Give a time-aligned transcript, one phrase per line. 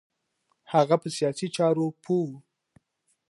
[0.73, 2.31] هغه په سیاسی چارو پوه و